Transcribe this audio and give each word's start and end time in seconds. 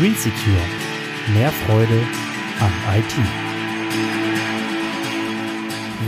Green 0.00 0.14
Secure. 0.14 0.56
Mehr 1.34 1.50
Freude 1.50 2.00
am 2.58 2.72
IT. 2.96 3.14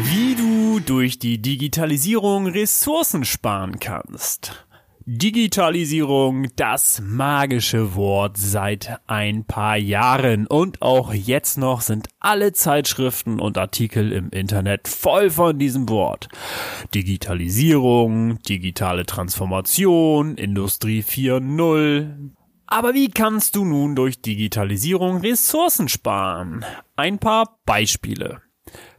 Wie 0.04 0.34
du 0.34 0.80
durch 0.80 1.18
die 1.18 1.42
Digitalisierung 1.42 2.46
Ressourcen 2.46 3.26
sparen 3.26 3.80
kannst. 3.80 4.66
Digitalisierung, 5.04 6.46
das 6.56 7.02
magische 7.04 7.94
Wort 7.94 8.38
seit 8.38 8.98
ein 9.08 9.44
paar 9.44 9.76
Jahren 9.76 10.46
und 10.46 10.80
auch 10.80 11.12
jetzt 11.12 11.58
noch 11.58 11.82
sind 11.82 12.08
alle 12.18 12.54
Zeitschriften 12.54 13.40
und 13.40 13.58
Artikel 13.58 14.10
im 14.12 14.30
Internet 14.30 14.88
voll 14.88 15.28
von 15.28 15.58
diesem 15.58 15.90
Wort. 15.90 16.28
Digitalisierung, 16.94 18.38
digitale 18.44 19.04
Transformation, 19.04 20.38
Industrie 20.38 21.02
4.0. 21.02 22.32
Aber 22.72 22.94
wie 22.94 23.10
kannst 23.10 23.54
du 23.54 23.66
nun 23.66 23.94
durch 23.94 24.22
Digitalisierung 24.22 25.18
Ressourcen 25.18 25.90
sparen? 25.90 26.64
Ein 26.96 27.18
paar 27.18 27.58
Beispiele. 27.66 28.40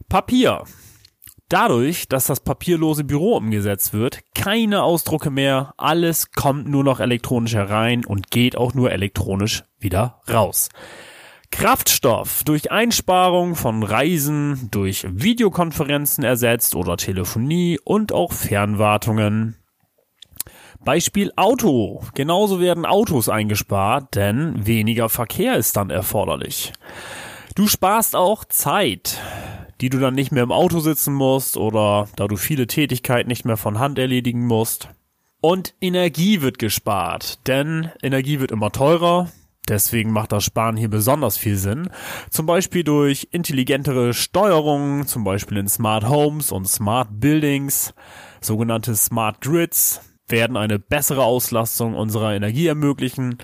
Papier. 0.08 0.66
Dadurch, 1.50 2.08
dass 2.08 2.26
das 2.26 2.42
papierlose 2.42 3.04
Büro 3.04 3.36
umgesetzt 3.36 3.92
wird, 3.92 4.20
keine 4.36 4.84
Ausdrucke 4.84 5.32
mehr, 5.32 5.74
alles 5.78 6.30
kommt 6.34 6.68
nur 6.68 6.84
noch 6.84 7.00
elektronisch 7.00 7.56
herein 7.56 8.06
und 8.06 8.30
geht 8.30 8.56
auch 8.56 8.76
nur 8.76 8.92
elektronisch 8.92 9.64
wieder 9.80 10.22
raus. 10.32 10.70
Kraftstoff 11.50 12.44
durch 12.44 12.72
Einsparung 12.72 13.56
von 13.56 13.82
Reisen, 13.82 14.70
durch 14.70 15.08
Videokonferenzen 15.10 16.24
ersetzt 16.24 16.76
oder 16.76 16.96
Telefonie 16.96 17.80
und 17.84 18.12
auch 18.12 18.34
Fernwartungen. 18.34 19.63
Beispiel 20.86 21.32
Auto. 21.36 22.04
Genauso 22.14 22.60
werden 22.60 22.86
Autos 22.86 23.30
eingespart, 23.30 24.16
denn 24.16 24.66
weniger 24.66 25.10
Verkehr 25.10 25.56
ist 25.56 25.78
dann 25.78 25.90
erforderlich. 25.90 26.74
Du 27.56 27.68
sparst 27.68 28.16
auch 28.16 28.46
Zeit 28.46 29.20
die 29.84 29.90
du 29.90 30.00
dann 30.00 30.16
nicht 30.16 30.32
mehr 30.32 30.44
im 30.44 30.52
Auto 30.54 30.80
sitzen 30.80 31.14
musst 31.14 31.58
oder 31.58 32.08
da 32.16 32.30
du 32.30 32.38
viele 32.38 32.68
Tätigkeiten 32.68 33.28
nicht 33.28 33.44
mehr 33.44 33.58
von 33.58 33.80
Hand 33.80 34.00
erledigen 34.00 34.48
musst. 34.48 34.88
Und 35.42 35.76
Energie 35.82 36.42
wird 36.42 36.58
gespart, 36.58 37.46
denn 37.48 37.92
Energie 38.02 38.40
wird 38.40 38.52
immer 38.52 38.72
teurer. 38.72 39.30
Deswegen 39.68 40.12
macht 40.12 40.32
das 40.32 40.46
Sparen 40.46 40.78
hier 40.78 40.90
besonders 40.90 41.38
viel 41.38 41.58
Sinn. 41.58 41.90
Zum 42.30 42.46
Beispiel 42.46 42.86
durch 42.86 43.28
intelligentere 43.32 44.14
Steuerungen, 44.14 45.06
zum 45.06 45.26
Beispiel 45.26 45.58
in 45.58 45.68
Smart 45.68 46.08
Homes 46.08 46.54
und 46.54 46.68
Smart 46.68 47.10
Buildings, 47.20 47.94
sogenannte 48.40 48.96
Smart 48.96 49.42
Grids, 49.42 50.00
werden 50.28 50.58
eine 50.58 50.80
bessere 50.80 51.24
Auslastung 51.24 51.96
unserer 51.96 52.34
Energie 52.34 52.68
ermöglichen, 52.68 53.38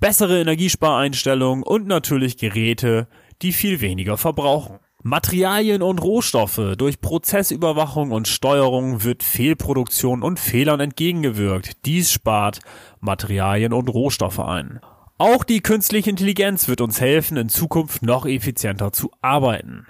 bessere 0.00 0.40
Energiespareinstellungen 0.40 1.62
und 1.62 1.86
natürlich 1.86 2.36
Geräte, 2.36 3.08
die 3.42 3.52
viel 3.52 3.80
weniger 3.80 4.16
verbrauchen. 4.16 4.78
Materialien 5.04 5.82
und 5.82 6.00
Rohstoffe. 6.00 6.76
Durch 6.78 7.00
Prozessüberwachung 7.00 8.12
und 8.12 8.28
Steuerung 8.28 9.02
wird 9.02 9.24
Fehlproduktion 9.24 10.22
und 10.22 10.38
Fehlern 10.38 10.78
entgegengewirkt. 10.78 11.84
Dies 11.86 12.12
spart 12.12 12.60
Materialien 13.00 13.72
und 13.72 13.88
Rohstoffe 13.88 14.38
ein. 14.38 14.80
Auch 15.18 15.42
die 15.42 15.60
künstliche 15.60 16.10
Intelligenz 16.10 16.68
wird 16.68 16.80
uns 16.80 17.00
helfen, 17.00 17.36
in 17.36 17.48
Zukunft 17.48 18.02
noch 18.02 18.26
effizienter 18.26 18.92
zu 18.92 19.10
arbeiten. 19.22 19.86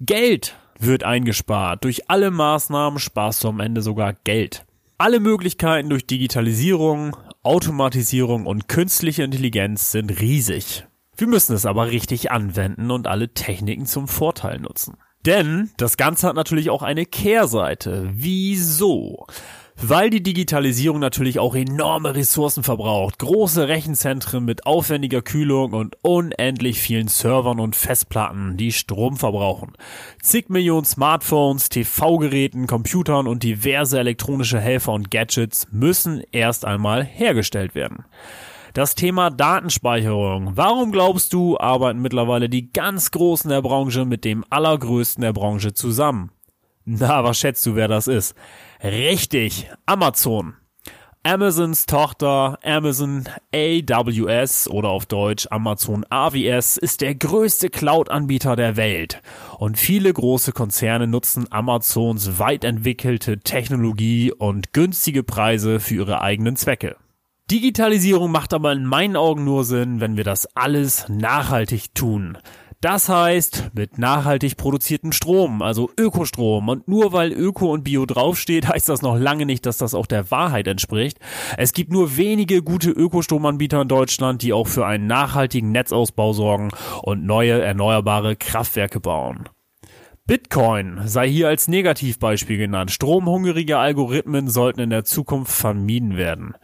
Geld 0.00 0.56
wird 0.78 1.04
eingespart. 1.04 1.84
Durch 1.84 2.10
alle 2.10 2.30
Maßnahmen 2.30 2.98
sparst 2.98 3.44
du 3.44 3.48
am 3.48 3.60
Ende 3.60 3.82
sogar 3.82 4.12
Geld. 4.24 4.66
Alle 5.02 5.18
Möglichkeiten 5.18 5.90
durch 5.90 6.06
Digitalisierung, 6.06 7.16
Automatisierung 7.42 8.46
und 8.46 8.68
künstliche 8.68 9.24
Intelligenz 9.24 9.90
sind 9.90 10.20
riesig. 10.20 10.86
Wir 11.16 11.26
müssen 11.26 11.56
es 11.56 11.66
aber 11.66 11.90
richtig 11.90 12.30
anwenden 12.30 12.88
und 12.92 13.08
alle 13.08 13.34
Techniken 13.34 13.86
zum 13.86 14.06
Vorteil 14.06 14.60
nutzen. 14.60 14.96
Denn 15.26 15.72
das 15.76 15.96
Ganze 15.96 16.28
hat 16.28 16.36
natürlich 16.36 16.70
auch 16.70 16.84
eine 16.84 17.04
Kehrseite. 17.04 18.10
Wieso? 18.12 19.26
Weil 19.84 20.10
die 20.10 20.22
Digitalisierung 20.22 21.00
natürlich 21.00 21.40
auch 21.40 21.56
enorme 21.56 22.14
Ressourcen 22.14 22.62
verbraucht. 22.62 23.18
Große 23.18 23.66
Rechenzentren 23.66 24.44
mit 24.44 24.64
aufwendiger 24.64 25.22
Kühlung 25.22 25.72
und 25.72 25.96
unendlich 26.02 26.80
vielen 26.80 27.08
Servern 27.08 27.58
und 27.58 27.74
Festplatten, 27.74 28.56
die 28.56 28.70
Strom 28.70 29.16
verbrauchen. 29.16 29.72
Zig 30.22 30.48
Millionen 30.50 30.84
Smartphones, 30.84 31.68
TV-Geräten, 31.68 32.68
Computern 32.68 33.26
und 33.26 33.42
diverse 33.42 33.98
elektronische 33.98 34.60
Helfer 34.60 34.92
und 34.92 35.10
Gadgets 35.10 35.66
müssen 35.72 36.22
erst 36.30 36.64
einmal 36.64 37.02
hergestellt 37.02 37.74
werden. 37.74 38.04
Das 38.74 38.94
Thema 38.94 39.30
Datenspeicherung. 39.30 40.52
Warum 40.54 40.92
glaubst 40.92 41.32
du, 41.32 41.58
arbeiten 41.58 42.00
mittlerweile 42.00 42.48
die 42.48 42.70
ganz 42.70 43.10
Großen 43.10 43.50
der 43.50 43.62
Branche 43.62 44.04
mit 44.04 44.24
dem 44.24 44.44
Allergrößten 44.48 45.22
der 45.22 45.32
Branche 45.32 45.74
zusammen? 45.74 46.30
Na, 46.84 47.22
was 47.22 47.38
schätzt 47.38 47.64
du, 47.66 47.76
wer 47.76 47.86
das 47.86 48.08
ist? 48.08 48.34
Richtig, 48.82 49.70
Amazon. 49.86 50.54
Amazons 51.22 51.86
Tochter 51.86 52.58
Amazon 52.64 53.28
AWS 53.54 54.68
oder 54.68 54.88
auf 54.88 55.06
Deutsch 55.06 55.46
Amazon 55.52 56.04
AWS 56.10 56.78
ist 56.78 57.00
der 57.00 57.14
größte 57.14 57.70
Cloud-Anbieter 57.70 58.56
der 58.56 58.76
Welt 58.76 59.22
und 59.58 59.78
viele 59.78 60.12
große 60.12 60.50
Konzerne 60.50 61.06
nutzen 61.06 61.46
Amazons 61.52 62.40
weit 62.40 62.64
entwickelte 62.64 63.38
Technologie 63.38 64.32
und 64.32 64.72
günstige 64.72 65.22
Preise 65.22 65.78
für 65.78 65.94
ihre 65.94 66.20
eigenen 66.20 66.56
Zwecke. 66.56 66.96
Digitalisierung 67.52 68.32
macht 68.32 68.52
aber 68.52 68.72
in 68.72 68.84
meinen 68.84 69.14
Augen 69.14 69.44
nur 69.44 69.62
Sinn, 69.64 70.00
wenn 70.00 70.16
wir 70.16 70.24
das 70.24 70.56
alles 70.56 71.08
nachhaltig 71.08 71.94
tun. 71.94 72.36
Das 72.82 73.08
heißt, 73.08 73.70
mit 73.74 73.98
nachhaltig 73.98 74.56
produziertem 74.56 75.12
Strom, 75.12 75.62
also 75.62 75.88
Ökostrom. 75.96 76.68
Und 76.68 76.88
nur 76.88 77.12
weil 77.12 77.32
Öko 77.32 77.72
und 77.72 77.84
Bio 77.84 78.06
draufsteht, 78.06 78.66
heißt 78.66 78.88
das 78.88 79.02
noch 79.02 79.16
lange 79.16 79.46
nicht, 79.46 79.66
dass 79.66 79.78
das 79.78 79.94
auch 79.94 80.06
der 80.06 80.32
Wahrheit 80.32 80.66
entspricht. 80.66 81.20
Es 81.56 81.74
gibt 81.74 81.92
nur 81.92 82.16
wenige 82.16 82.60
gute 82.60 82.90
Ökostromanbieter 82.90 83.82
in 83.82 83.88
Deutschland, 83.88 84.42
die 84.42 84.52
auch 84.52 84.66
für 84.66 84.84
einen 84.84 85.06
nachhaltigen 85.06 85.70
Netzausbau 85.70 86.32
sorgen 86.32 86.70
und 87.02 87.24
neue 87.24 87.62
erneuerbare 87.62 88.34
Kraftwerke 88.34 88.98
bauen. 88.98 89.48
Bitcoin 90.26 91.02
sei 91.04 91.28
hier 91.28 91.46
als 91.46 91.68
Negativbeispiel 91.68 92.58
genannt. 92.58 92.90
Stromhungrige 92.90 93.78
Algorithmen 93.78 94.48
sollten 94.48 94.80
in 94.80 94.90
der 94.90 95.04
Zukunft 95.04 95.52
vermieden 95.52 96.16
werden. 96.16 96.54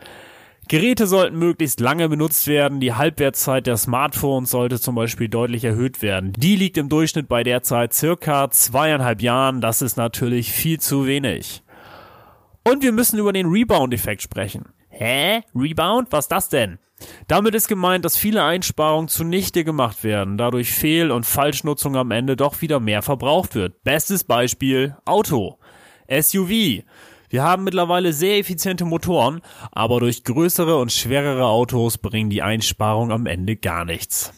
Geräte 0.68 1.06
sollten 1.06 1.38
möglichst 1.38 1.80
lange 1.80 2.08
benutzt 2.08 2.46
werden. 2.46 2.78
Die 2.78 2.92
Halbwertszeit 2.92 3.66
der 3.66 3.78
Smartphones 3.78 4.50
sollte 4.50 4.78
zum 4.78 4.94
Beispiel 4.94 5.28
deutlich 5.28 5.64
erhöht 5.64 6.02
werden. 6.02 6.34
Die 6.34 6.56
liegt 6.56 6.76
im 6.76 6.90
Durchschnitt 6.90 7.26
bei 7.26 7.42
derzeit 7.42 7.94
circa 7.94 8.50
zweieinhalb 8.50 9.22
Jahren. 9.22 9.62
Das 9.62 9.80
ist 9.80 9.96
natürlich 9.96 10.52
viel 10.52 10.78
zu 10.78 11.06
wenig. 11.06 11.62
Und 12.64 12.82
wir 12.82 12.92
müssen 12.92 13.18
über 13.18 13.32
den 13.32 13.46
Rebound-Effekt 13.46 14.20
sprechen. 14.20 14.66
Hä? 14.90 15.40
Rebound? 15.54 16.08
Was 16.10 16.28
das 16.28 16.50
denn? 16.50 16.78
Damit 17.28 17.54
ist 17.54 17.68
gemeint, 17.68 18.04
dass 18.04 18.16
viele 18.16 18.42
Einsparungen 18.42 19.08
zunichte 19.08 19.64
gemacht 19.64 20.04
werden, 20.04 20.36
dadurch 20.36 20.72
Fehl- 20.72 21.12
und 21.12 21.24
Falschnutzung 21.24 21.96
am 21.96 22.10
Ende 22.10 22.36
doch 22.36 22.60
wieder 22.60 22.80
mehr 22.80 23.02
verbraucht 23.02 23.54
wird. 23.54 23.82
Bestes 23.84 24.24
Beispiel 24.24 24.96
Auto. 25.04 25.58
SUV. 26.10 26.82
Wir 27.28 27.42
haben 27.42 27.64
mittlerweile 27.64 28.12
sehr 28.12 28.38
effiziente 28.38 28.84
Motoren, 28.84 29.42
aber 29.70 30.00
durch 30.00 30.24
größere 30.24 30.76
und 30.76 30.92
schwerere 30.92 31.46
Autos 31.46 31.98
bringen 31.98 32.30
die 32.30 32.42
Einsparungen 32.42 33.12
am 33.12 33.26
Ende 33.26 33.56
gar 33.56 33.84
nichts. 33.84 34.32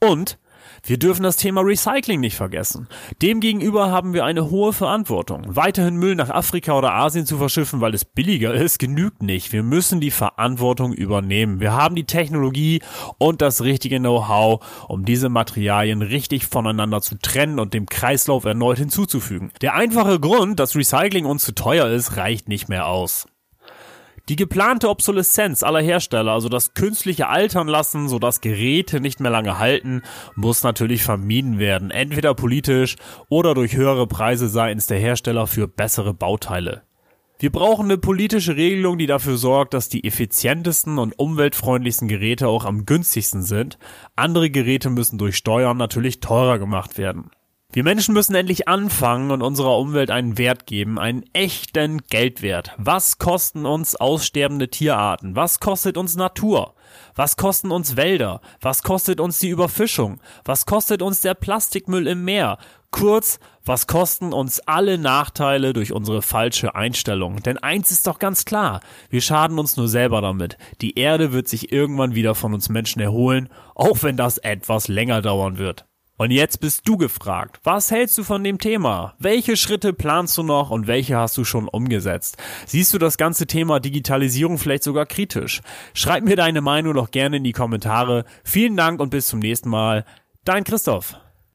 Und 0.00 0.38
wir 0.82 0.98
dürfen 0.98 1.22
das 1.22 1.36
Thema 1.36 1.62
Recycling 1.62 2.20
nicht 2.20 2.36
vergessen. 2.36 2.88
Demgegenüber 3.22 3.90
haben 3.90 4.12
wir 4.12 4.24
eine 4.24 4.50
hohe 4.50 4.72
Verantwortung. 4.72 5.44
Weiterhin 5.48 5.96
Müll 5.96 6.14
nach 6.14 6.30
Afrika 6.30 6.76
oder 6.76 6.94
Asien 6.94 7.26
zu 7.26 7.38
verschiffen, 7.38 7.80
weil 7.80 7.94
es 7.94 8.04
billiger 8.04 8.54
ist, 8.54 8.78
genügt 8.78 9.22
nicht. 9.22 9.52
Wir 9.52 9.62
müssen 9.62 10.00
die 10.00 10.10
Verantwortung 10.10 10.92
übernehmen. 10.92 11.60
Wir 11.60 11.72
haben 11.72 11.94
die 11.94 12.04
Technologie 12.04 12.82
und 13.18 13.42
das 13.42 13.62
richtige 13.62 13.98
Know-how, 13.98 14.64
um 14.88 15.04
diese 15.04 15.28
Materialien 15.28 16.02
richtig 16.02 16.46
voneinander 16.46 17.00
zu 17.00 17.18
trennen 17.18 17.58
und 17.58 17.74
dem 17.74 17.86
Kreislauf 17.86 18.44
erneut 18.44 18.78
hinzuzufügen. 18.78 19.52
Der 19.60 19.74
einfache 19.74 20.20
Grund, 20.20 20.60
dass 20.60 20.76
Recycling 20.76 21.24
uns 21.24 21.44
zu 21.44 21.54
teuer 21.54 21.88
ist, 21.88 22.16
reicht 22.16 22.48
nicht 22.48 22.68
mehr 22.68 22.86
aus. 22.86 23.26
Die 24.30 24.36
geplante 24.36 24.88
Obsoleszenz 24.88 25.62
aller 25.62 25.82
Hersteller, 25.82 26.32
also 26.32 26.48
das 26.48 26.72
künstliche 26.72 27.28
Altern 27.28 27.68
lassen, 27.68 28.08
sodass 28.08 28.40
Geräte 28.40 29.00
nicht 29.00 29.20
mehr 29.20 29.30
lange 29.30 29.58
halten, 29.58 30.00
muss 30.34 30.62
natürlich 30.62 31.02
vermieden 31.02 31.58
werden. 31.58 31.90
Entweder 31.90 32.34
politisch 32.34 32.96
oder 33.28 33.52
durch 33.52 33.76
höhere 33.76 34.06
Preise 34.06 34.48
seitens 34.48 34.86
der 34.86 34.98
Hersteller 34.98 35.46
für 35.46 35.68
bessere 35.68 36.14
Bauteile. 36.14 36.84
Wir 37.38 37.52
brauchen 37.52 37.84
eine 37.84 37.98
politische 37.98 38.56
Regelung, 38.56 38.96
die 38.96 39.06
dafür 39.06 39.36
sorgt, 39.36 39.74
dass 39.74 39.90
die 39.90 40.04
effizientesten 40.04 40.98
und 40.98 41.18
umweltfreundlichsten 41.18 42.08
Geräte 42.08 42.48
auch 42.48 42.64
am 42.64 42.86
günstigsten 42.86 43.42
sind. 43.42 43.76
Andere 44.16 44.48
Geräte 44.48 44.88
müssen 44.88 45.18
durch 45.18 45.36
Steuern 45.36 45.76
natürlich 45.76 46.20
teurer 46.20 46.58
gemacht 46.58 46.96
werden. 46.96 47.30
Wir 47.74 47.82
Menschen 47.82 48.14
müssen 48.14 48.36
endlich 48.36 48.68
anfangen 48.68 49.32
und 49.32 49.42
unserer 49.42 49.76
Umwelt 49.78 50.12
einen 50.12 50.38
Wert 50.38 50.64
geben, 50.64 50.96
einen 50.96 51.24
echten 51.32 52.02
Geldwert. 52.08 52.70
Was 52.76 53.18
kosten 53.18 53.66
uns 53.66 53.96
aussterbende 53.96 54.70
Tierarten? 54.70 55.34
Was 55.34 55.58
kostet 55.58 55.96
uns 55.96 56.14
Natur? 56.14 56.76
Was 57.16 57.36
kosten 57.36 57.72
uns 57.72 57.96
Wälder? 57.96 58.40
Was 58.60 58.84
kostet 58.84 59.18
uns 59.18 59.40
die 59.40 59.48
Überfischung? 59.48 60.20
Was 60.44 60.66
kostet 60.66 61.02
uns 61.02 61.20
der 61.20 61.34
Plastikmüll 61.34 62.06
im 62.06 62.24
Meer? 62.24 62.58
Kurz, 62.92 63.40
was 63.64 63.88
kosten 63.88 64.32
uns 64.32 64.60
alle 64.60 64.96
Nachteile 64.96 65.72
durch 65.72 65.92
unsere 65.92 66.22
falsche 66.22 66.76
Einstellung? 66.76 67.42
Denn 67.42 67.58
eins 67.58 67.90
ist 67.90 68.06
doch 68.06 68.20
ganz 68.20 68.44
klar, 68.44 68.82
wir 69.10 69.20
schaden 69.20 69.58
uns 69.58 69.76
nur 69.76 69.88
selber 69.88 70.20
damit. 70.20 70.58
Die 70.80 70.96
Erde 70.96 71.32
wird 71.32 71.48
sich 71.48 71.72
irgendwann 71.72 72.14
wieder 72.14 72.36
von 72.36 72.54
uns 72.54 72.68
Menschen 72.68 73.00
erholen, 73.00 73.48
auch 73.74 74.04
wenn 74.04 74.16
das 74.16 74.38
etwas 74.38 74.86
länger 74.86 75.22
dauern 75.22 75.58
wird. 75.58 75.86
Und 76.16 76.30
jetzt 76.30 76.60
bist 76.60 76.86
du 76.86 76.96
gefragt. 76.96 77.58
Was 77.64 77.90
hältst 77.90 78.16
du 78.18 78.22
von 78.22 78.44
dem 78.44 78.58
Thema? 78.58 79.14
Welche 79.18 79.56
Schritte 79.56 79.92
planst 79.92 80.38
du 80.38 80.44
noch 80.44 80.70
und 80.70 80.86
welche 80.86 81.16
hast 81.16 81.36
du 81.36 81.44
schon 81.44 81.66
umgesetzt? 81.66 82.36
Siehst 82.66 82.94
du 82.94 82.98
das 82.98 83.16
ganze 83.16 83.48
Thema 83.48 83.80
Digitalisierung 83.80 84.58
vielleicht 84.58 84.84
sogar 84.84 85.06
kritisch? 85.06 85.60
Schreib 85.92 86.22
mir 86.22 86.36
deine 86.36 86.60
Meinung 86.60 86.94
doch 86.94 87.10
gerne 87.10 87.38
in 87.38 87.44
die 87.44 87.52
Kommentare. 87.52 88.24
Vielen 88.44 88.76
Dank 88.76 89.00
und 89.00 89.10
bis 89.10 89.26
zum 89.26 89.40
nächsten 89.40 89.68
Mal. 89.68 90.04
Dein 90.44 90.62
Christoph. 90.62 91.16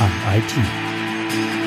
an 0.00 0.10
IT. 0.36 1.63